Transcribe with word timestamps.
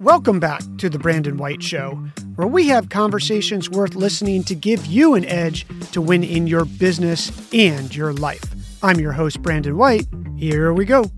Welcome 0.00 0.40
back 0.40 0.62
to 0.78 0.88
The 0.88 0.98
Brandon 0.98 1.36
White 1.36 1.62
Show, 1.62 1.90
where 2.36 2.48
we 2.48 2.68
have 2.68 2.88
conversations 2.88 3.68
worth 3.68 3.94
listening 3.94 4.42
to 4.44 4.54
give 4.54 4.86
you 4.86 5.14
an 5.14 5.26
edge 5.26 5.66
to 5.92 6.00
win 6.00 6.24
in 6.24 6.46
your 6.46 6.64
business 6.64 7.30
and 7.52 7.94
your 7.94 8.14
life. 8.14 8.42
I'm 8.82 8.98
your 8.98 9.12
host, 9.12 9.42
Brandon 9.42 9.76
White. 9.76 10.06
Here 10.38 10.72
we 10.72 10.86
go. 10.86 11.10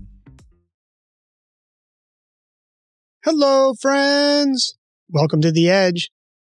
Hello, 3.23 3.73
friends. 3.79 4.75
Welcome 5.09 5.39
to 5.43 5.51
The 5.53 5.69
Edge. 5.69 6.09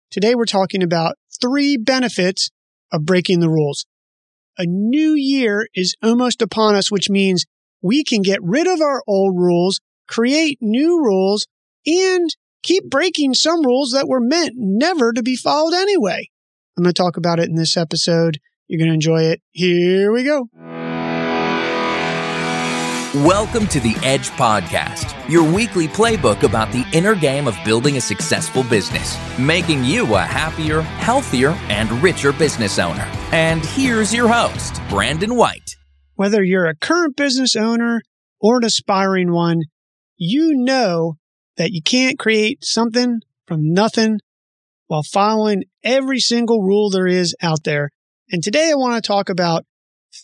Today 0.09 0.33
we're 0.33 0.45
talking 0.45 0.81
about 0.81 1.17
three 1.39 1.77
benefits 1.77 2.49
of 2.91 3.05
breaking 3.05 3.39
the 3.39 3.49
rules. 3.49 3.85
A 4.57 4.65
new 4.65 5.13
year 5.13 5.67
is 5.75 5.95
almost 6.01 6.41
upon 6.41 6.73
us, 6.73 6.89
which 6.91 7.07
means 7.07 7.45
we 7.83 8.03
can 8.03 8.23
get 8.23 8.39
rid 8.41 8.65
of 8.65 8.81
our 8.81 9.03
old 9.05 9.37
rules, 9.37 9.79
create 10.07 10.57
new 10.59 11.03
rules, 11.03 11.45
and 11.85 12.29
keep 12.63 12.89
breaking 12.89 13.33
some 13.33 13.63
rules 13.63 13.91
that 13.91 14.07
were 14.07 14.19
meant 14.19 14.53
never 14.55 15.13
to 15.13 15.21
be 15.21 15.35
followed 15.35 15.73
anyway. 15.73 16.29
I'm 16.77 16.83
going 16.83 16.93
to 16.93 17.01
talk 17.01 17.17
about 17.17 17.39
it 17.39 17.47
in 17.47 17.55
this 17.55 17.77
episode. 17.77 18.39
You're 18.67 18.79
going 18.79 18.89
to 18.89 18.95
enjoy 18.95 19.23
it. 19.23 19.41
Here 19.51 20.11
we 20.11 20.23
go. 20.23 20.49
Welcome 23.23 23.67
to 23.67 23.79
the 23.79 23.95
Edge 24.03 24.29
Podcast, 24.31 25.29
your 25.29 25.49
weekly 25.49 25.87
playbook 25.87 26.43
about 26.43 26.73
the 26.73 26.85
inner 26.91 27.15
game 27.15 27.47
of 27.47 27.55
building 27.63 27.95
a 27.95 28.01
successful 28.01 28.63
business, 28.63 29.17
making 29.39 29.85
you 29.85 30.15
a 30.15 30.21
happier, 30.21 30.81
healthier, 30.81 31.51
and 31.69 31.89
richer 32.03 32.33
business 32.33 32.77
owner. 32.77 33.09
And 33.31 33.65
here's 33.65 34.13
your 34.13 34.27
host, 34.27 34.81
Brandon 34.89 35.35
White. 35.35 35.77
Whether 36.15 36.43
you're 36.43 36.65
a 36.65 36.75
current 36.75 37.15
business 37.15 37.55
owner 37.55 38.01
or 38.41 38.57
an 38.57 38.65
aspiring 38.65 39.31
one, 39.31 39.61
you 40.17 40.53
know 40.53 41.15
that 41.57 41.71
you 41.71 41.81
can't 41.81 42.19
create 42.19 42.63
something 42.63 43.19
from 43.47 43.73
nothing 43.73 44.19
while 44.87 45.03
following 45.03 45.63
every 45.83 46.19
single 46.19 46.61
rule 46.61 46.89
there 46.89 47.07
is 47.07 47.35
out 47.41 47.63
there. 47.63 47.89
And 48.31 48.43
today 48.43 48.71
I 48.71 48.75
want 48.75 49.01
to 49.01 49.07
talk 49.07 49.29
about 49.29 49.65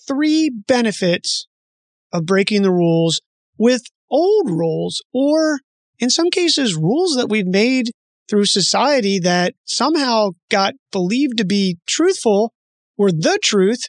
three 0.08 0.50
benefits 0.50 1.47
of 2.11 2.25
breaking 2.25 2.61
the 2.61 2.72
rules 2.72 3.22
with 3.58 3.83
old 4.09 4.50
rules 4.50 5.02
or 5.14 5.59
in 6.00 6.09
some 6.09 6.30
cases 6.30 6.75
rules 6.75 7.16
that 7.16 7.30
we've 7.30 7.47
made 7.47 7.91
through 8.30 8.45
society 8.45 9.19
that 9.19 9.53
somehow 9.66 10.30
got 10.50 10.73
believed 10.91 11.38
to 11.38 11.45
be 11.45 11.78
truthful 11.88 12.53
or 12.97 13.11
the 13.11 13.38
truth 13.41 13.81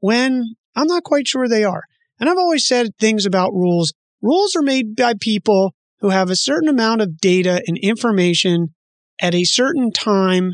when 0.00 0.54
I'm 0.74 0.86
not 0.86 1.04
quite 1.04 1.26
sure 1.26 1.48
they 1.48 1.64
are. 1.64 1.82
And 2.20 2.28
I've 2.28 2.38
always 2.38 2.66
said 2.66 2.88
things 2.98 3.26
about 3.26 3.52
rules. 3.52 3.92
Rules 4.20 4.56
are 4.56 4.62
made 4.62 4.96
by 4.96 5.14
people 5.20 5.74
who 6.00 6.10
have 6.10 6.30
a 6.30 6.36
certain 6.36 6.68
amount 6.68 7.00
of 7.00 7.18
data 7.18 7.62
and 7.66 7.78
information 7.78 8.74
at 9.20 9.34
a 9.34 9.44
certain 9.44 9.90
time. 9.90 10.52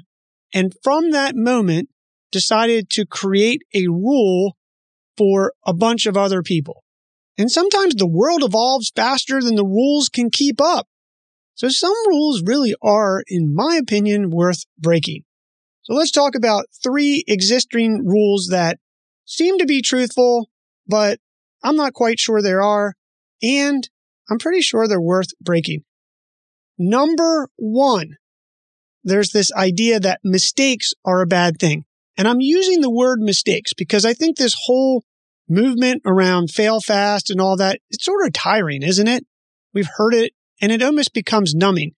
And 0.52 0.72
from 0.82 1.10
that 1.10 1.34
moment, 1.36 1.88
decided 2.32 2.90
to 2.90 3.06
create 3.06 3.62
a 3.74 3.86
rule 3.88 4.56
for 5.16 5.52
a 5.66 5.72
bunch 5.72 6.06
of 6.06 6.16
other 6.16 6.42
people. 6.42 6.82
And 7.38 7.50
sometimes 7.50 7.94
the 7.94 8.08
world 8.08 8.42
evolves 8.42 8.92
faster 8.94 9.40
than 9.40 9.56
the 9.56 9.64
rules 9.64 10.08
can 10.08 10.30
keep 10.30 10.60
up. 10.60 10.86
So 11.54 11.68
some 11.68 11.94
rules 12.08 12.42
really 12.44 12.74
are, 12.82 13.22
in 13.28 13.54
my 13.54 13.76
opinion, 13.76 14.30
worth 14.30 14.64
breaking. 14.78 15.22
So 15.82 15.94
let's 15.94 16.10
talk 16.10 16.34
about 16.34 16.66
three 16.82 17.22
existing 17.28 18.04
rules 18.04 18.48
that 18.50 18.78
seem 19.24 19.58
to 19.58 19.66
be 19.66 19.82
truthful, 19.82 20.48
but 20.86 21.18
I'm 21.62 21.76
not 21.76 21.92
quite 21.92 22.18
sure 22.18 22.42
there 22.42 22.62
are. 22.62 22.94
And 23.42 23.88
I'm 24.30 24.39
pretty 24.39 24.61
sure 24.61 24.86
they're 24.86 25.00
worth 25.00 25.28
breaking. 25.41 25.84
Number 26.78 27.48
one, 27.56 28.17
there's 29.05 29.30
this 29.30 29.53
idea 29.53 30.00
that 30.00 30.20
mistakes 30.25 30.92
are 31.05 31.20
a 31.20 31.27
bad 31.27 31.58
thing. 31.58 31.84
And 32.17 32.27
I'm 32.27 32.41
using 32.41 32.80
the 32.80 32.91
word 32.91 33.20
mistakes 33.20 33.72
because 33.75 34.05
I 34.05 34.14
think 34.14 34.36
this 34.36 34.56
whole 34.64 35.05
movement 35.48 36.02
around 36.07 36.51
fail 36.51 36.80
fast 36.80 37.30
and 37.30 37.40
all 37.40 37.57
that, 37.57 37.80
it's 37.90 38.05
sort 38.05 38.27
of 38.27 38.33
tiring, 38.33 38.83
isn't 38.83 39.08
it? 39.08 39.27
We've 39.73 39.89
heard 39.96 40.14
it 40.14 40.33
and 40.61 40.73
it 40.73 40.83
almost 40.83 41.13
becomes 41.13 41.55
numbing. 41.55 41.92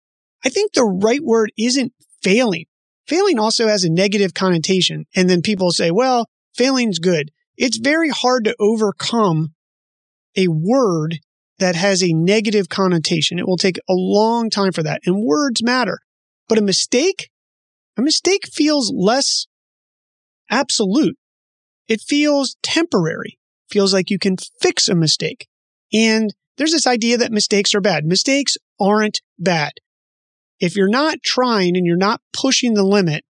I 0.45 0.49
think 0.49 0.73
the 0.73 0.85
right 0.85 1.23
word 1.23 1.53
isn't 1.57 1.93
failing. 2.23 2.67
Failing 3.07 3.39
also 3.39 3.69
has 3.69 3.85
a 3.85 3.91
negative 3.91 4.35
connotation. 4.35 5.05
And 5.15 5.31
then 5.31 5.43
people 5.43 5.71
say, 5.71 5.91
well, 5.91 6.29
failing's 6.57 6.99
good. 6.99 7.31
It's 7.57 7.79
very 7.79 8.11
hard 8.11 8.45
to 8.45 8.57
overcome 8.59 9.55
a 10.37 10.49
word 10.49 11.21
that 11.59 11.77
has 11.77 12.03
a 12.03 12.13
negative 12.13 12.69
connotation. 12.69 13.39
It 13.39 13.47
will 13.47 13.57
take 13.57 13.79
a 13.89 13.95
long 13.95 14.51
time 14.51 14.73
for 14.73 14.83
that. 14.83 15.01
And 15.07 15.25
words 15.25 15.63
matter. 15.63 16.01
But 16.49 16.59
a 16.59 16.63
mistake, 16.63 17.31
a 17.97 18.03
mistake 18.03 18.47
feels 18.53 18.93
less 18.95 19.47
absolute. 20.51 21.17
It 21.89 22.01
feels 22.01 22.57
temporary. 22.63 23.39
Feels 23.71 23.93
like 23.93 24.11
you 24.11 24.19
can 24.19 24.37
fix 24.61 24.89
a 24.89 24.95
mistake. 24.95 25.49
And 25.93 26.35
there's 26.57 26.73
this 26.73 26.87
idea 26.87 27.19
that 27.19 27.33
mistakes 27.33 27.75
are 27.75 27.81
bad. 27.81 28.05
Mistakes 28.05 28.57
aren't 28.81 29.21
bad. 29.39 29.73
If 30.61 30.77
you're 30.77 30.89
not 30.89 31.23
trying 31.23 31.77
and 31.77 31.87
you're 31.87 31.97
not 31.97 32.21
pushing 32.33 32.75
the 32.75 32.85
limit, 32.85 33.25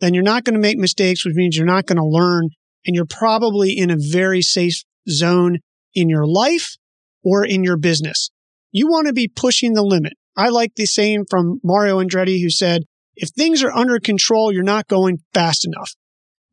then 0.00 0.14
you're 0.14 0.22
not 0.22 0.44
going 0.44 0.54
to 0.54 0.60
make 0.60 0.78
mistakes, 0.78 1.24
which 1.24 1.34
means 1.34 1.56
you're 1.56 1.66
not 1.66 1.86
going 1.86 1.98
to 1.98 2.04
learn. 2.04 2.50
And 2.84 2.96
you're 2.96 3.06
probably 3.06 3.76
in 3.76 3.90
a 3.90 3.96
very 3.96 4.42
safe 4.42 4.82
zone 5.08 5.58
in 5.94 6.08
your 6.08 6.26
life 6.26 6.76
or 7.24 7.44
in 7.44 7.64
your 7.64 7.76
business. 7.76 8.30
You 8.70 8.88
want 8.88 9.06
to 9.06 9.12
be 9.12 9.28
pushing 9.28 9.74
the 9.74 9.82
limit. 9.82 10.14
I 10.36 10.48
like 10.48 10.74
the 10.74 10.86
saying 10.86 11.26
from 11.28 11.60
Mario 11.62 12.02
Andretti 12.02 12.42
who 12.42 12.50
said, 12.50 12.82
if 13.14 13.28
things 13.30 13.62
are 13.62 13.72
under 13.72 13.98
control, 13.98 14.52
you're 14.52 14.62
not 14.62 14.88
going 14.88 15.18
fast 15.34 15.66
enough. 15.66 15.94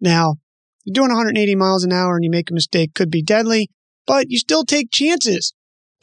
Now, 0.02 0.36
you're 0.84 0.94
doing 0.94 1.10
180 1.10 1.56
miles 1.56 1.84
an 1.84 1.94
hour 1.94 2.16
and 2.16 2.24
you 2.24 2.30
make 2.30 2.52
a 2.52 2.54
mistake 2.54 2.94
could 2.94 3.10
be 3.10 3.24
deadly, 3.24 3.70
but 4.06 4.30
you 4.30 4.38
still 4.38 4.66
take 4.66 4.92
chances. 4.92 5.54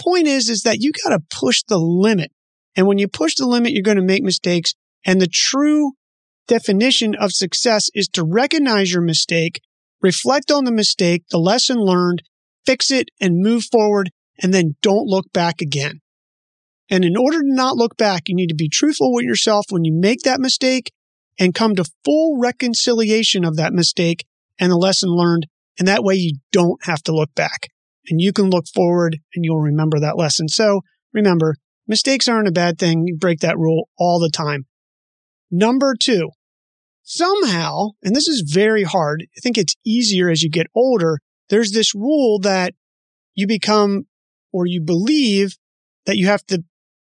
Point 0.00 0.26
is, 0.26 0.48
is 0.48 0.62
that 0.62 0.80
you 0.80 0.92
got 1.04 1.10
to 1.10 1.24
push 1.30 1.62
the 1.62 1.78
limit. 1.78 2.32
And 2.74 2.86
when 2.86 2.98
you 2.98 3.08
push 3.08 3.34
the 3.34 3.46
limit, 3.46 3.72
you're 3.72 3.82
going 3.82 3.96
to 3.96 4.02
make 4.02 4.22
mistakes. 4.22 4.74
And 5.04 5.20
the 5.20 5.26
true 5.26 5.92
definition 6.46 7.14
of 7.14 7.32
success 7.32 7.90
is 7.94 8.08
to 8.08 8.24
recognize 8.24 8.92
your 8.92 9.02
mistake, 9.02 9.60
reflect 10.02 10.50
on 10.50 10.64
the 10.64 10.72
mistake, 10.72 11.24
the 11.30 11.38
lesson 11.38 11.78
learned, 11.78 12.22
fix 12.64 12.90
it 12.90 13.10
and 13.20 13.42
move 13.42 13.64
forward 13.64 14.10
and 14.42 14.52
then 14.52 14.76
don't 14.82 15.06
look 15.06 15.32
back 15.32 15.60
again. 15.60 16.00
And 16.88 17.04
in 17.04 17.16
order 17.16 17.40
to 17.40 17.54
not 17.54 17.76
look 17.76 17.96
back, 17.96 18.28
you 18.28 18.34
need 18.34 18.48
to 18.48 18.54
be 18.54 18.68
truthful 18.68 19.12
with 19.12 19.24
yourself 19.24 19.66
when 19.70 19.84
you 19.84 19.92
make 19.92 20.20
that 20.22 20.40
mistake 20.40 20.92
and 21.38 21.54
come 21.54 21.74
to 21.74 21.90
full 22.04 22.38
reconciliation 22.38 23.44
of 23.44 23.56
that 23.56 23.72
mistake 23.72 24.24
and 24.58 24.70
the 24.70 24.76
lesson 24.76 25.10
learned. 25.10 25.46
And 25.78 25.88
that 25.88 26.04
way 26.04 26.14
you 26.14 26.38
don't 26.52 26.84
have 26.84 27.02
to 27.04 27.12
look 27.12 27.34
back 27.34 27.68
and 28.08 28.20
you 28.20 28.32
can 28.32 28.50
look 28.50 28.66
forward 28.72 29.18
and 29.34 29.44
you'll 29.44 29.60
remember 29.60 29.98
that 30.00 30.16
lesson. 30.16 30.48
So 30.48 30.80
remember, 31.12 31.56
mistakes 31.86 32.28
aren't 32.28 32.48
a 32.48 32.52
bad 32.52 32.78
thing. 32.78 33.04
You 33.06 33.16
break 33.16 33.40
that 33.40 33.58
rule 33.58 33.88
all 33.98 34.18
the 34.18 34.30
time. 34.30 34.66
Number 35.50 35.94
two, 35.98 36.30
somehow, 37.02 37.90
and 38.02 38.14
this 38.14 38.28
is 38.28 38.50
very 38.50 38.84
hard. 38.84 39.26
I 39.36 39.40
think 39.40 39.58
it's 39.58 39.76
easier 39.84 40.30
as 40.30 40.42
you 40.42 40.50
get 40.50 40.66
older. 40.74 41.18
There's 41.48 41.72
this 41.72 41.94
rule 41.94 42.38
that 42.40 42.74
you 43.34 43.46
become 43.46 44.06
or 44.56 44.64
you 44.64 44.80
believe 44.80 45.58
that 46.06 46.16
you 46.16 46.26
have 46.26 46.42
to 46.46 46.64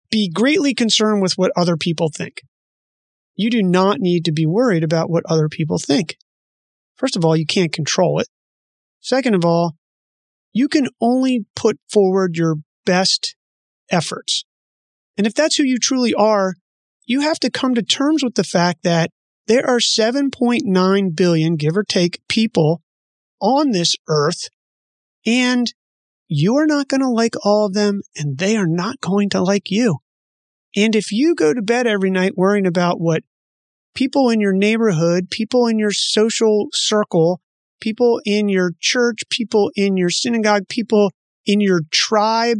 be 0.09 0.27
greatly 0.27 0.73
concerned 0.73 1.21
with 1.21 1.33
what 1.33 1.51
other 1.55 1.77
people 1.77 2.09
think. 2.09 2.41
You 3.35 3.51
do 3.51 3.61
not 3.61 3.99
need 3.99 4.25
to 4.25 4.31
be 4.31 4.47
worried 4.47 4.83
about 4.83 5.11
what 5.11 5.23
other 5.29 5.47
people 5.47 5.77
think. 5.77 6.17
First 6.95 7.15
of 7.15 7.23
all, 7.23 7.37
you 7.37 7.45
can't 7.45 7.71
control 7.71 8.19
it. 8.19 8.27
Second 9.01 9.35
of 9.35 9.45
all, 9.45 9.75
you 10.51 10.67
can 10.67 10.87
only 10.99 11.45
put 11.55 11.77
forward 11.87 12.37
your 12.37 12.55
best 12.87 13.35
efforts. 13.91 14.43
And 15.15 15.27
if 15.27 15.35
that's 15.35 15.57
who 15.57 15.63
you 15.63 15.77
truly 15.77 16.15
are, 16.15 16.55
you 17.05 17.21
have 17.21 17.39
to 17.41 17.51
come 17.51 17.75
to 17.75 17.83
terms 17.83 18.23
with 18.23 18.33
the 18.33 18.43
fact 18.43 18.79
that 18.81 19.11
there 19.45 19.69
are 19.69 19.77
7.9 19.77 21.15
billion, 21.15 21.55
give 21.55 21.77
or 21.77 21.83
take, 21.83 22.19
people 22.27 22.81
on 23.39 23.69
this 23.69 23.95
earth. 24.09 24.49
And 25.27 25.71
you 26.27 26.57
are 26.57 26.67
not 26.67 26.87
going 26.87 27.01
to 27.01 27.09
like 27.09 27.35
all 27.43 27.65
of 27.65 27.73
them 27.73 28.01
and 28.15 28.37
they 28.37 28.57
are 28.57 28.67
not 28.67 28.99
going 29.01 29.29
to 29.29 29.41
like 29.41 29.69
you. 29.69 29.99
And 30.75 30.95
if 30.95 31.11
you 31.11 31.35
go 31.35 31.53
to 31.53 31.61
bed 31.61 31.87
every 31.87 32.11
night 32.11 32.37
worrying 32.37 32.67
about 32.67 32.99
what 32.99 33.23
people 33.95 34.29
in 34.29 34.39
your 34.39 34.53
neighborhood, 34.53 35.29
people 35.29 35.67
in 35.67 35.79
your 35.79 35.91
social 35.91 36.67
circle, 36.73 37.41
people 37.79 38.21
in 38.25 38.49
your 38.49 38.71
church, 38.79 39.21
people 39.29 39.71
in 39.75 39.97
your 39.97 40.09
synagogue, 40.09 40.67
people 40.67 41.11
in 41.45 41.61
your 41.61 41.81
tribe, 41.91 42.59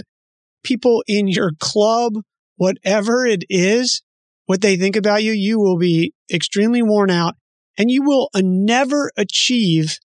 people 0.63 1.03
in 1.07 1.27
your 1.27 1.51
club, 1.59 2.13
whatever 2.55 3.25
it 3.25 3.43
is, 3.49 4.01
what 4.45 4.61
they 4.61 4.77
think 4.77 4.95
about 4.95 5.23
you, 5.23 5.33
you 5.33 5.59
will 5.59 5.77
be 5.77 6.13
extremely 6.33 6.81
worn 6.81 7.11
out 7.11 7.35
and 7.77 7.91
you 7.91 8.01
will 8.01 8.29
uh, 8.33 8.41
never 8.43 9.11
achieve 9.17 9.99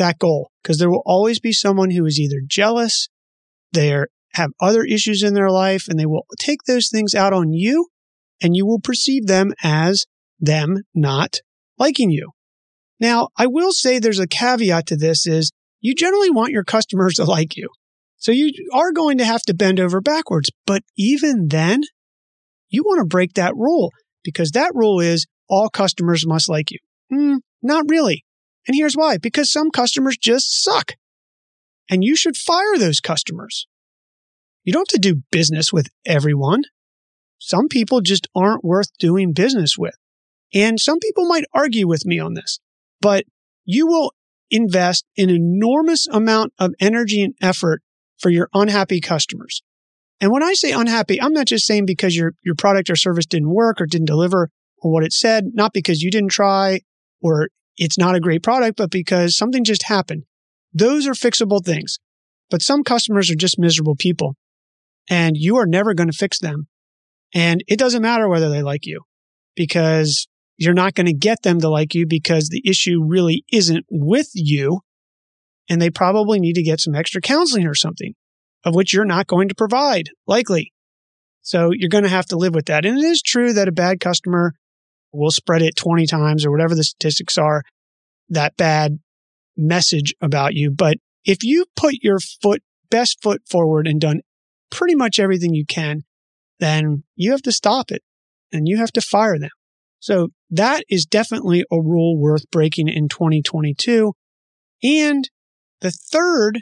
that 0.00 0.18
goal 0.18 0.50
because 0.62 0.78
there 0.78 0.90
will 0.90 1.02
always 1.06 1.38
be 1.38 1.52
someone 1.52 1.90
who 1.90 2.04
is 2.04 2.18
either 2.18 2.40
jealous, 2.44 3.08
they 3.72 3.96
have 4.34 4.50
other 4.60 4.82
issues 4.82 5.22
in 5.22 5.34
their 5.34 5.50
life, 5.50 5.86
and 5.88 5.98
they 5.98 6.06
will 6.06 6.26
take 6.38 6.64
those 6.66 6.88
things 6.90 7.14
out 7.14 7.32
on 7.32 7.52
you 7.52 7.86
and 8.42 8.56
you 8.56 8.66
will 8.66 8.80
perceive 8.80 9.26
them 9.26 9.52
as 9.62 10.06
them 10.40 10.82
not 10.94 11.36
liking 11.78 12.10
you. 12.10 12.30
Now, 12.98 13.28
I 13.36 13.46
will 13.46 13.72
say 13.72 13.98
there's 13.98 14.18
a 14.18 14.26
caveat 14.26 14.86
to 14.86 14.96
this 14.96 15.26
is 15.26 15.52
you 15.80 15.94
generally 15.94 16.30
want 16.30 16.52
your 16.52 16.64
customers 16.64 17.14
to 17.14 17.24
like 17.24 17.56
you. 17.56 17.68
So 18.16 18.32
you 18.32 18.52
are 18.74 18.92
going 18.92 19.18
to 19.18 19.24
have 19.24 19.42
to 19.42 19.54
bend 19.54 19.80
over 19.80 20.00
backwards. 20.00 20.50
But 20.66 20.82
even 20.96 21.48
then, 21.48 21.80
you 22.68 22.82
want 22.82 23.00
to 23.00 23.06
break 23.06 23.34
that 23.34 23.54
rule 23.56 23.90
because 24.22 24.50
that 24.50 24.72
rule 24.74 25.00
is 25.00 25.26
all 25.48 25.70
customers 25.70 26.26
must 26.26 26.48
like 26.48 26.70
you. 26.70 26.78
Mm, 27.12 27.38
not 27.62 27.86
really. 27.88 28.24
And 28.66 28.76
here's 28.76 28.94
why 28.94 29.18
because 29.18 29.50
some 29.50 29.70
customers 29.70 30.16
just 30.16 30.62
suck. 30.62 30.92
And 31.90 32.04
you 32.04 32.14
should 32.14 32.36
fire 32.36 32.78
those 32.78 33.00
customers. 33.00 33.66
You 34.64 34.72
don't 34.72 34.90
have 34.90 35.00
to 35.00 35.12
do 35.12 35.22
business 35.32 35.72
with 35.72 35.88
everyone. 36.06 36.62
Some 37.38 37.68
people 37.68 38.00
just 38.00 38.28
aren't 38.34 38.64
worth 38.64 38.96
doing 38.98 39.32
business 39.32 39.76
with. 39.78 39.96
And 40.52 40.78
some 40.78 40.98
people 40.98 41.26
might 41.26 41.44
argue 41.54 41.88
with 41.88 42.04
me 42.04 42.18
on 42.18 42.34
this, 42.34 42.60
but 43.00 43.24
you 43.64 43.86
will 43.86 44.12
invest 44.50 45.04
an 45.16 45.30
enormous 45.30 46.06
amount 46.08 46.52
of 46.58 46.72
energy 46.80 47.22
and 47.22 47.34
effort 47.40 47.82
for 48.18 48.30
your 48.30 48.48
unhappy 48.52 49.00
customers. 49.00 49.62
And 50.20 50.30
when 50.30 50.42
I 50.42 50.52
say 50.52 50.72
unhappy, 50.72 51.20
I'm 51.20 51.32
not 51.32 51.46
just 51.46 51.66
saying 51.66 51.86
because 51.86 52.14
your, 52.14 52.34
your 52.44 52.54
product 52.54 52.90
or 52.90 52.96
service 52.96 53.26
didn't 53.26 53.54
work 53.54 53.80
or 53.80 53.86
didn't 53.86 54.06
deliver 54.06 54.50
or 54.78 54.92
what 54.92 55.04
it 55.04 55.12
said, 55.12 55.52
not 55.54 55.72
because 55.72 56.02
you 56.02 56.10
didn't 56.10 56.30
try 56.30 56.80
or 57.22 57.48
it's 57.80 57.98
not 57.98 58.14
a 58.14 58.20
great 58.20 58.42
product, 58.42 58.76
but 58.76 58.90
because 58.90 59.36
something 59.36 59.64
just 59.64 59.84
happened. 59.84 60.24
Those 60.72 61.08
are 61.08 61.12
fixable 61.12 61.64
things. 61.64 61.98
But 62.50 62.62
some 62.62 62.84
customers 62.84 63.30
are 63.30 63.36
just 63.36 63.58
miserable 63.58 63.96
people 63.96 64.36
and 65.08 65.36
you 65.36 65.56
are 65.56 65.66
never 65.66 65.94
going 65.94 66.10
to 66.10 66.16
fix 66.16 66.38
them. 66.38 66.68
And 67.34 67.64
it 67.66 67.78
doesn't 67.78 68.02
matter 68.02 68.28
whether 68.28 68.50
they 68.50 68.62
like 68.62 68.84
you 68.84 69.02
because 69.56 70.28
you're 70.58 70.74
not 70.74 70.94
going 70.94 71.06
to 71.06 71.14
get 71.14 71.42
them 71.42 71.60
to 71.60 71.70
like 71.70 71.94
you 71.94 72.06
because 72.06 72.48
the 72.48 72.62
issue 72.68 73.02
really 73.02 73.44
isn't 73.50 73.86
with 73.88 74.28
you. 74.34 74.80
And 75.70 75.80
they 75.80 75.90
probably 75.90 76.38
need 76.38 76.54
to 76.54 76.62
get 76.62 76.80
some 76.80 76.94
extra 76.94 77.20
counseling 77.20 77.66
or 77.66 77.74
something 77.74 78.14
of 78.64 78.74
which 78.74 78.92
you're 78.92 79.06
not 79.06 79.26
going 79.26 79.48
to 79.48 79.54
provide, 79.54 80.10
likely. 80.26 80.74
So 81.40 81.70
you're 81.72 81.88
going 81.88 82.04
to 82.04 82.10
have 82.10 82.26
to 82.26 82.36
live 82.36 82.54
with 82.54 82.66
that. 82.66 82.84
And 82.84 82.98
it 82.98 83.04
is 83.04 83.22
true 83.22 83.54
that 83.54 83.68
a 83.68 83.72
bad 83.72 84.00
customer 84.00 84.54
will 85.12 85.30
spread 85.30 85.62
it 85.62 85.76
20 85.76 86.06
times 86.06 86.44
or 86.44 86.50
whatever 86.50 86.74
the 86.74 86.84
statistics 86.84 87.36
are, 87.38 87.62
that 88.28 88.56
bad 88.56 88.98
message 89.56 90.14
about 90.20 90.54
you. 90.54 90.70
But 90.70 90.98
if 91.24 91.42
you 91.42 91.66
put 91.76 91.94
your 92.02 92.18
foot, 92.20 92.62
best 92.90 93.22
foot 93.22 93.42
forward 93.48 93.86
and 93.86 94.00
done 94.00 94.20
pretty 94.70 94.94
much 94.94 95.18
everything 95.18 95.54
you 95.54 95.66
can, 95.66 96.02
then 96.58 97.04
you 97.16 97.32
have 97.32 97.42
to 97.42 97.52
stop 97.52 97.90
it 97.90 98.02
and 98.52 98.68
you 98.68 98.78
have 98.78 98.92
to 98.92 99.00
fire 99.00 99.38
them. 99.38 99.50
So 99.98 100.28
that 100.50 100.84
is 100.88 101.04
definitely 101.04 101.64
a 101.70 101.80
rule 101.80 102.18
worth 102.18 102.50
breaking 102.50 102.88
in 102.88 103.08
2022. 103.08 104.12
And 104.82 105.28
the 105.80 105.90
third 105.90 106.60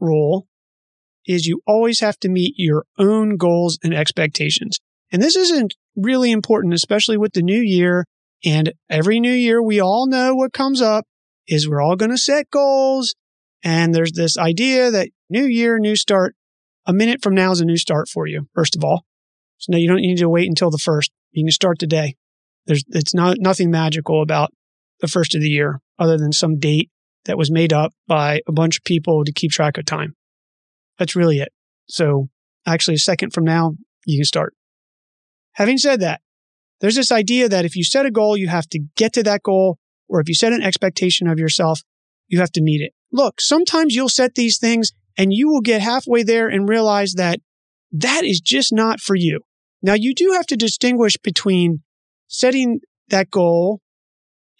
rule 0.00 0.46
is 1.26 1.46
you 1.46 1.60
always 1.66 2.00
have 2.00 2.18
to 2.20 2.28
meet 2.28 2.54
your 2.56 2.84
own 2.98 3.36
goals 3.36 3.78
and 3.82 3.94
expectations. 3.94 4.78
And 5.12 5.22
this 5.22 5.36
isn't 5.36 5.74
really 5.96 6.30
important, 6.30 6.74
especially 6.74 7.16
with 7.16 7.32
the 7.32 7.42
new 7.42 7.60
year. 7.60 8.04
And 8.44 8.72
every 8.90 9.20
new 9.20 9.32
year, 9.32 9.62
we 9.62 9.80
all 9.80 10.06
know 10.06 10.34
what 10.34 10.52
comes 10.52 10.82
up 10.82 11.06
is 11.46 11.68
we're 11.68 11.82
all 11.82 11.96
going 11.96 12.10
to 12.10 12.18
set 12.18 12.50
goals. 12.50 13.14
And 13.62 13.94
there's 13.94 14.12
this 14.12 14.36
idea 14.36 14.90
that 14.90 15.08
new 15.30 15.44
year, 15.44 15.78
new 15.78 15.96
start. 15.96 16.34
A 16.86 16.92
minute 16.92 17.22
from 17.22 17.34
now 17.34 17.50
is 17.50 17.60
a 17.60 17.64
new 17.64 17.78
start 17.78 18.08
for 18.08 18.26
you, 18.26 18.48
first 18.54 18.76
of 18.76 18.84
all. 18.84 19.04
So 19.58 19.72
now 19.72 19.78
you 19.78 19.88
don't 19.88 20.02
need 20.02 20.18
to 20.18 20.28
wait 20.28 20.48
until 20.48 20.70
the 20.70 20.78
first. 20.78 21.10
You 21.32 21.44
can 21.44 21.50
start 21.50 21.78
today. 21.78 22.16
There's, 22.66 22.84
it's 22.88 23.14
not, 23.14 23.38
nothing 23.40 23.70
magical 23.70 24.20
about 24.20 24.52
the 25.00 25.08
first 25.08 25.34
of 25.34 25.40
the 25.40 25.48
year 25.48 25.80
other 25.98 26.18
than 26.18 26.32
some 26.32 26.58
date 26.58 26.90
that 27.24 27.38
was 27.38 27.50
made 27.50 27.72
up 27.72 27.92
by 28.06 28.40
a 28.46 28.52
bunch 28.52 28.76
of 28.76 28.84
people 28.84 29.24
to 29.24 29.32
keep 29.32 29.50
track 29.50 29.78
of 29.78 29.86
time. 29.86 30.14
That's 30.98 31.16
really 31.16 31.38
it. 31.38 31.52
So 31.88 32.28
actually 32.66 32.94
a 32.94 32.98
second 32.98 33.32
from 33.32 33.44
now, 33.44 33.72
you 34.04 34.18
can 34.18 34.24
start. 34.24 34.54
Having 35.54 35.78
said 35.78 36.00
that, 36.00 36.20
there's 36.80 36.96
this 36.96 37.12
idea 37.12 37.48
that 37.48 37.64
if 37.64 37.76
you 37.76 37.84
set 37.84 38.06
a 38.06 38.10
goal, 38.10 38.36
you 38.36 38.48
have 38.48 38.68
to 38.70 38.80
get 38.96 39.12
to 39.14 39.22
that 39.22 39.42
goal, 39.42 39.78
or 40.08 40.20
if 40.20 40.28
you 40.28 40.34
set 40.34 40.52
an 40.52 40.62
expectation 40.62 41.26
of 41.26 41.38
yourself, 41.38 41.80
you 42.28 42.40
have 42.40 42.52
to 42.52 42.62
meet 42.62 42.80
it. 42.80 42.92
Look, 43.12 43.40
sometimes 43.40 43.94
you'll 43.94 44.08
set 44.08 44.34
these 44.34 44.58
things 44.58 44.92
and 45.16 45.32
you 45.32 45.48
will 45.48 45.60
get 45.60 45.80
halfway 45.80 46.22
there 46.22 46.48
and 46.48 46.68
realize 46.68 47.14
that 47.14 47.40
that 47.92 48.24
is 48.24 48.40
just 48.40 48.72
not 48.72 49.00
for 49.00 49.14
you. 49.14 49.40
Now 49.82 49.94
you 49.94 50.14
do 50.14 50.32
have 50.32 50.46
to 50.46 50.56
distinguish 50.56 51.16
between 51.22 51.82
setting 52.26 52.80
that 53.08 53.30
goal 53.30 53.80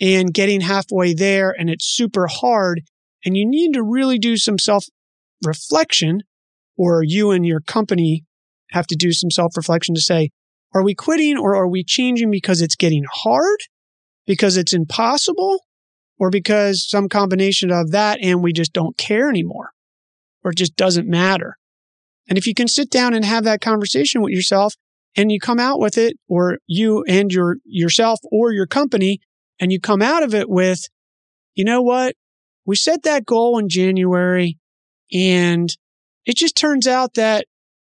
and 0.00 0.32
getting 0.32 0.60
halfway 0.60 1.14
there 1.14 1.50
and 1.50 1.68
it's 1.68 1.86
super 1.86 2.28
hard 2.28 2.82
and 3.24 3.36
you 3.36 3.44
need 3.46 3.72
to 3.72 3.82
really 3.82 4.18
do 4.18 4.36
some 4.36 4.58
self 4.58 4.84
reflection 5.44 6.20
or 6.76 7.02
you 7.02 7.30
and 7.30 7.46
your 7.46 7.60
company 7.60 8.24
have 8.70 8.86
to 8.86 8.96
do 8.96 9.12
some 9.12 9.30
self 9.30 9.56
reflection 9.56 9.94
to 9.94 10.00
say, 10.00 10.30
are 10.74 10.82
we 10.82 10.94
quitting 10.94 11.38
or 11.38 11.54
are 11.54 11.68
we 11.68 11.84
changing 11.84 12.30
because 12.30 12.60
it's 12.60 12.76
getting 12.76 13.04
hard? 13.10 13.60
Because 14.26 14.56
it's 14.56 14.72
impossible? 14.72 15.60
Or 16.18 16.30
because 16.30 16.88
some 16.88 17.08
combination 17.08 17.70
of 17.70 17.92
that 17.92 18.18
and 18.20 18.42
we 18.42 18.52
just 18.52 18.72
don't 18.72 18.96
care 18.96 19.28
anymore? 19.28 19.70
Or 20.42 20.50
it 20.50 20.58
just 20.58 20.76
doesn't 20.76 21.08
matter? 21.08 21.56
And 22.28 22.38
if 22.38 22.46
you 22.46 22.54
can 22.54 22.68
sit 22.68 22.90
down 22.90 23.14
and 23.14 23.24
have 23.24 23.44
that 23.44 23.60
conversation 23.60 24.22
with 24.22 24.32
yourself 24.32 24.74
and 25.16 25.30
you 25.30 25.38
come 25.38 25.60
out 25.60 25.78
with 25.78 25.96
it 25.96 26.16
or 26.28 26.58
you 26.66 27.04
and 27.08 27.32
your 27.32 27.56
yourself 27.64 28.18
or 28.32 28.52
your 28.52 28.66
company 28.66 29.20
and 29.60 29.70
you 29.72 29.80
come 29.80 30.02
out 30.02 30.22
of 30.22 30.34
it 30.34 30.48
with, 30.48 30.88
you 31.54 31.64
know 31.64 31.82
what? 31.82 32.16
We 32.66 32.76
set 32.76 33.02
that 33.02 33.26
goal 33.26 33.58
in 33.58 33.68
January 33.68 34.58
and 35.12 35.70
it 36.24 36.36
just 36.36 36.56
turns 36.56 36.86
out 36.86 37.14
that 37.14 37.46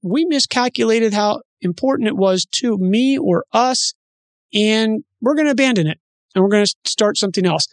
we 0.03 0.25
miscalculated 0.25 1.13
how 1.13 1.41
important 1.61 2.07
it 2.07 2.15
was 2.15 2.45
to 2.53 2.77
me 2.77 3.17
or 3.17 3.45
us. 3.51 3.93
And 4.53 5.03
we're 5.21 5.35
going 5.35 5.47
to 5.47 5.51
abandon 5.51 5.87
it 5.87 5.99
and 6.33 6.43
we're 6.43 6.49
going 6.49 6.65
to 6.65 6.75
start 6.85 7.17
something 7.17 7.45
else. 7.45 7.67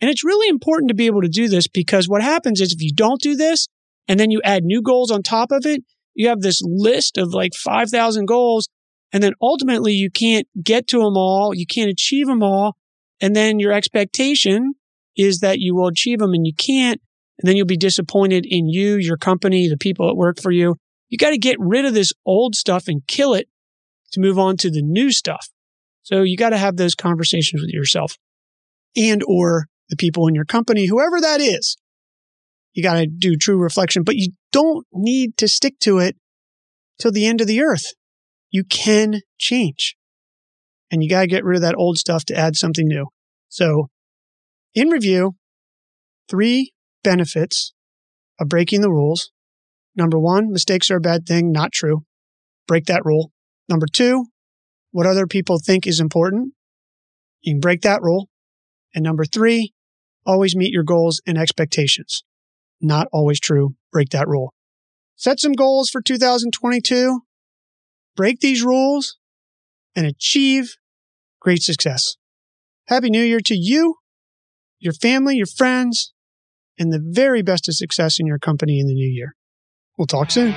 And 0.00 0.10
it's 0.10 0.24
really 0.24 0.48
important 0.48 0.88
to 0.88 0.94
be 0.94 1.06
able 1.06 1.22
to 1.22 1.28
do 1.28 1.48
this 1.48 1.68
because 1.68 2.08
what 2.08 2.22
happens 2.22 2.60
is 2.60 2.72
if 2.72 2.82
you 2.82 2.92
don't 2.92 3.20
do 3.20 3.36
this 3.36 3.68
and 4.08 4.18
then 4.18 4.30
you 4.30 4.40
add 4.44 4.64
new 4.64 4.82
goals 4.82 5.10
on 5.10 5.22
top 5.22 5.52
of 5.52 5.64
it, 5.64 5.82
you 6.14 6.28
have 6.28 6.40
this 6.40 6.60
list 6.64 7.18
of 7.18 7.32
like 7.32 7.54
5,000 7.54 8.26
goals. 8.26 8.68
And 9.12 9.22
then 9.22 9.34
ultimately 9.40 9.92
you 9.92 10.10
can't 10.10 10.46
get 10.62 10.86
to 10.88 10.98
them 10.98 11.16
all. 11.16 11.54
You 11.54 11.66
can't 11.66 11.90
achieve 11.90 12.26
them 12.26 12.42
all. 12.42 12.76
And 13.20 13.36
then 13.36 13.60
your 13.60 13.72
expectation 13.72 14.74
is 15.16 15.40
that 15.40 15.58
you 15.58 15.74
will 15.74 15.88
achieve 15.88 16.18
them 16.18 16.32
and 16.32 16.46
you 16.46 16.54
can't. 16.54 17.00
And 17.38 17.48
then 17.48 17.56
you'll 17.56 17.66
be 17.66 17.76
disappointed 17.76 18.44
in 18.48 18.68
you, 18.68 18.96
your 18.96 19.16
company, 19.16 19.68
the 19.68 19.76
people 19.76 20.06
that 20.06 20.14
work 20.14 20.40
for 20.40 20.50
you. 20.50 20.76
You 21.12 21.18
got 21.18 21.32
to 21.32 21.38
get 21.38 21.58
rid 21.60 21.84
of 21.84 21.92
this 21.92 22.10
old 22.24 22.54
stuff 22.54 22.88
and 22.88 23.06
kill 23.06 23.34
it 23.34 23.46
to 24.12 24.20
move 24.20 24.38
on 24.38 24.56
to 24.56 24.70
the 24.70 24.80
new 24.80 25.12
stuff. 25.12 25.50
So 26.02 26.22
you 26.22 26.38
got 26.38 26.50
to 26.50 26.56
have 26.56 26.78
those 26.78 26.94
conversations 26.94 27.60
with 27.60 27.70
yourself 27.70 28.16
and 28.96 29.22
or 29.28 29.66
the 29.90 29.96
people 29.96 30.26
in 30.26 30.34
your 30.34 30.46
company, 30.46 30.86
whoever 30.86 31.20
that 31.20 31.38
is. 31.38 31.76
You 32.72 32.82
got 32.82 32.94
to 32.94 33.06
do 33.06 33.36
true 33.36 33.58
reflection, 33.58 34.04
but 34.04 34.16
you 34.16 34.32
don't 34.52 34.86
need 34.90 35.36
to 35.36 35.48
stick 35.48 35.78
to 35.80 35.98
it 35.98 36.16
till 36.98 37.12
the 37.12 37.26
end 37.26 37.42
of 37.42 37.46
the 37.46 37.62
earth. 37.62 37.92
You 38.50 38.64
can 38.64 39.20
change 39.36 39.96
and 40.90 41.02
you 41.02 41.10
got 41.10 41.20
to 41.20 41.26
get 41.26 41.44
rid 41.44 41.56
of 41.56 41.62
that 41.62 41.76
old 41.76 41.98
stuff 41.98 42.24
to 42.24 42.34
add 42.34 42.56
something 42.56 42.88
new. 42.88 43.08
So 43.50 43.90
in 44.74 44.88
review, 44.88 45.36
three 46.30 46.72
benefits 47.04 47.74
of 48.40 48.48
breaking 48.48 48.80
the 48.80 48.90
rules 48.90 49.30
Number 49.94 50.18
one, 50.18 50.50
mistakes 50.50 50.90
are 50.90 50.96
a 50.96 51.00
bad 51.00 51.26
thing. 51.26 51.52
Not 51.52 51.72
true. 51.72 52.04
Break 52.66 52.86
that 52.86 53.04
rule. 53.04 53.32
Number 53.68 53.86
two, 53.86 54.26
what 54.90 55.06
other 55.06 55.26
people 55.26 55.58
think 55.58 55.86
is 55.86 56.00
important. 56.00 56.54
You 57.40 57.54
can 57.54 57.60
break 57.60 57.82
that 57.82 58.02
rule. 58.02 58.28
And 58.94 59.02
number 59.04 59.24
three, 59.24 59.72
always 60.26 60.54
meet 60.54 60.72
your 60.72 60.84
goals 60.84 61.20
and 61.26 61.36
expectations. 61.36 62.22
Not 62.80 63.08
always 63.12 63.40
true. 63.40 63.74
Break 63.90 64.10
that 64.10 64.28
rule. 64.28 64.54
Set 65.16 65.40
some 65.40 65.52
goals 65.52 65.88
for 65.90 66.00
2022. 66.00 67.20
Break 68.16 68.40
these 68.40 68.62
rules 68.62 69.18
and 69.94 70.06
achieve 70.06 70.76
great 71.40 71.62
success. 71.62 72.16
Happy 72.88 73.10
New 73.10 73.22
Year 73.22 73.40
to 73.44 73.54
you, 73.54 73.96
your 74.78 74.92
family, 74.92 75.36
your 75.36 75.46
friends, 75.46 76.12
and 76.78 76.92
the 76.92 77.02
very 77.02 77.42
best 77.42 77.68
of 77.68 77.74
success 77.74 78.18
in 78.18 78.26
your 78.26 78.38
company 78.38 78.80
in 78.80 78.86
the 78.86 78.94
new 78.94 79.08
year. 79.08 79.34
We'll 79.98 80.06
talk 80.06 80.30
soon. 80.30 80.54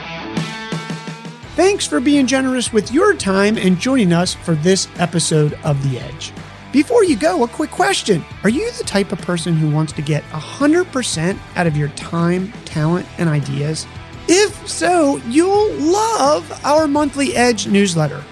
Thanks 1.56 1.86
for 1.86 2.00
being 2.00 2.25
generous 2.25 2.72
with 2.72 2.92
your 2.92 3.13
time 3.15 3.58
and 3.58 3.80
joining 3.80 4.13
us 4.13 4.34
for 4.34 4.56
this 4.56 4.88
episode 4.98 5.58
of 5.63 5.82
The 5.89 6.00
Edge. 6.00 6.32
Before 6.72 7.04
you 7.04 7.18
go, 7.18 7.44
a 7.44 7.48
quick 7.48 7.72
question. 7.72 8.24
Are 8.44 8.50
you 8.50 8.70
the 8.74 8.84
type 8.84 9.12
of 9.12 9.20
person 9.20 9.56
who 9.56 9.70
wants 9.70 9.94
to 9.94 10.01
get 10.01 10.24
100% 10.32 11.39
out 11.56 11.68
of 11.68 11.77
your 11.77 11.89
time, 11.89 12.51
talent, 12.63 13.08
and 13.18 13.30
ideas? 13.30 13.86
If 14.27 14.68
so, 14.68 15.18
you'll 15.27 15.72
love 15.74 16.62
our 16.65 16.88
monthly 16.88 17.36
Edge 17.36 17.68
newsletter. 17.68 18.24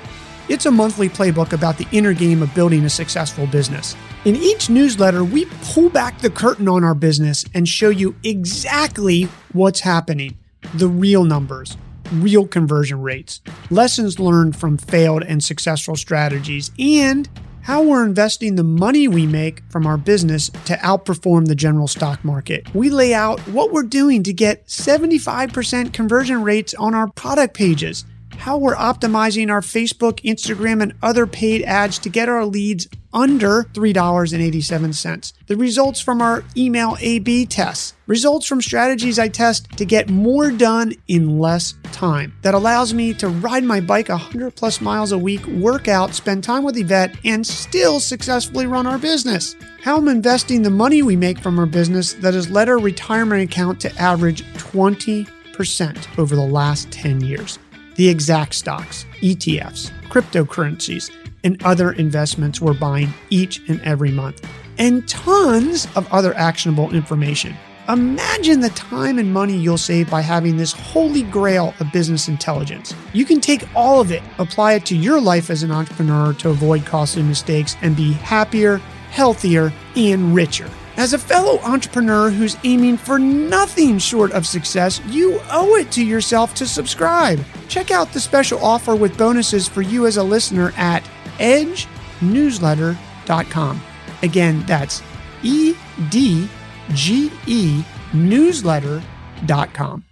It's 0.50 0.66
a 0.66 0.72
monthly 0.72 1.08
playbook 1.08 1.54
about 1.54 1.78
the 1.78 1.88
inner 1.92 2.14
game 2.14 2.42
of 2.42 2.54
building 2.54 2.84
a 2.84 2.90
successful 2.90 3.48
business. 3.48 3.96
In 4.26 4.36
each 4.36 4.70
newsletter, 4.70 5.24
we 5.24 5.46
pull 5.62 5.90
back 5.90 6.20
the 6.20 6.30
curtain 6.30 6.68
on 6.68 6.84
our 6.84 6.96
business 6.96 7.46
and 7.54 7.68
show 7.68 7.90
you 7.90 8.16
exactly 8.24 9.24
what's 9.52 9.80
happening 9.82 10.38
the 10.74 10.88
real 10.88 11.24
numbers, 11.24 11.78
real 12.14 12.48
conversion 12.48 13.02
rates, 13.02 13.42
lessons 13.70 14.20
learned 14.20 14.56
from 14.56 14.78
failed 14.78 15.24
and 15.24 15.44
successful 15.44 15.96
strategies, 15.96 16.72
and 16.80 17.30
how 17.62 17.82
we're 17.82 18.06
investing 18.06 18.56
the 18.56 18.64
money 18.64 19.08
we 19.08 19.26
make 19.26 19.64
from 19.70 19.88
our 19.88 19.98
business 19.98 20.50
to 20.66 20.76
outperform 20.78 21.48
the 21.48 21.56
general 21.56 21.88
stock 21.88 22.24
market. 22.26 22.74
We 22.74 22.90
lay 22.90 23.14
out 23.14 23.40
what 23.42 23.72
we're 23.72 23.84
doing 23.84 24.22
to 24.24 24.34
get 24.34 24.68
75% 24.68 25.94
conversion 25.94 26.44
rates 26.44 26.74
on 26.74 26.94
our 26.94 27.10
product 27.12 27.54
pages 27.54 28.04
how 28.44 28.58
we're 28.58 28.76
optimizing 28.76 29.50
our 29.50 29.62
Facebook, 29.62 30.20
Instagram, 30.26 30.84
and 30.84 30.94
other 31.02 31.26
paid 31.26 31.64
ads 31.64 31.98
to 31.98 32.10
get 32.10 32.28
our 32.28 32.46
leads 32.46 32.90
under 33.14 33.64
$3.87. 33.72 35.34
The 35.48 35.56
results 35.56 36.02
from 36.02 36.22
our 36.22 36.44
email 36.58 36.98
A 37.00 37.20
B 37.20 37.46
tests, 37.46 37.94
results 38.06 38.46
from 38.46 38.62
strategies 38.62 39.18
I 39.18 39.30
test 39.30 39.72
to 39.78 39.86
get 39.86 40.10
more 40.10 40.52
done 40.52 40.92
in 41.08 41.40
less 41.40 41.76
time. 41.94 42.34
That 42.42 42.54
allows 42.54 42.94
me 42.94 43.14
to 43.14 43.30
ride 43.30 43.64
my 43.64 43.80
bike 43.80 44.10
100 44.10 44.58
plus 44.58 44.82
miles 44.82 45.14
a 45.14 45.18
week, 45.18 45.46
work 45.48 45.88
out, 45.88 46.14
spend 46.14 46.44
time 46.44 46.66
with 46.66 46.76
Yvette, 46.76 47.16
and 47.24 47.48
still 47.48 48.02
successfully 48.02 48.66
run 48.66 48.86
our 48.86 48.98
business. 48.98 49.56
How 49.82 49.96
I'm 49.96 50.10
investing 50.10 50.64
the 50.64 50.70
money 50.70 51.02
we 51.02 51.16
make 51.16 51.40
from 51.40 51.58
our 51.60 51.66
business 51.66 52.12
that 52.16 52.34
has 52.34 52.50
led 52.50 52.68
our 52.68 52.80
retirement 52.80 53.42
account 53.42 53.80
to 53.82 53.96
average 53.98 54.44
20% 54.56 56.20
over 56.20 56.36
the 56.36 56.42
last 56.42 56.92
10 56.92 57.22
years 57.22 57.58
the 57.96 58.10
exact 58.10 58.56
stocks, 58.56 59.06
ETFs, 59.22 59.92
cryptocurrencies, 60.10 61.12
and 61.44 61.62
other 61.64 61.92
investments 61.94 62.62
we're 62.62 62.74
buying 62.74 63.14
each 63.30 63.62
and 63.70 63.82
every 63.82 64.12
month, 64.12 64.48
and 64.78 65.08
tons 65.08 65.88
of 65.96 66.12
other 66.12 66.34
actionable 66.36 66.94
information. 66.94 67.56
Imagine 67.90 68.62
the 68.62 68.70
time 68.70 69.20
and 69.20 69.34
money 69.34 69.58
you'll 69.58 69.78
save 69.78 70.10
by 70.10 70.22
having 70.22 70.56
this 70.56 70.72
holy 70.72 71.24
grail 71.24 71.74
of 71.82 71.92
business 71.92 72.30
intelligence. 72.30 72.96
You 73.12 73.26
can 73.26 73.42
take 73.42 73.68
all 73.76 74.00
of 74.00 74.10
it, 74.10 74.24
apply 74.38 74.74
it 74.74 74.86
to 74.86 74.96
your 74.96 75.20
life 75.20 75.50
as 75.50 75.64
an 75.64 75.72
entrepreneur 75.72 76.32
to 76.34 76.50
avoid 76.50 76.86
costly 76.86 77.24
mistakes, 77.24 77.76
and 77.82 77.96
be 77.96 78.14
happier, 78.14 78.78
healthier, 79.12 79.74
and 79.98 80.34
richer. 80.34 80.70
As 80.96 81.14
a 81.14 81.18
fellow 81.18 81.58
entrepreneur 81.60 82.30
who's 82.30 82.56
aiming 82.64 82.98
for 82.98 83.18
nothing 83.18 83.98
short 83.98 84.32
of 84.32 84.46
success, 84.46 85.02
you 85.08 85.40
owe 85.50 85.74
it 85.76 85.92
to 85.94 86.06
yourself 86.06 86.54
to 86.56 86.68
subscribe. 86.68 87.44
Check 87.68 87.90
out 87.90 88.14
the 88.14 88.20
special 88.20 88.64
offer 88.64 88.96
with 88.96 89.18
bonuses 89.18 89.68
for 89.68 89.82
you 89.82 90.06
as 90.06 90.18
a 90.18 90.24
listener 90.24 90.72
at 90.78 91.04
edgenewsletter.com. 91.40 93.82
Again, 94.22 94.64
that's 94.68 95.02
E 95.42 95.74
D 96.10 96.48
G 96.94 97.32
E 97.48 97.84
newsletter.com. 98.14 100.04